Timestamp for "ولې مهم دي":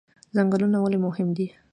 0.79-1.47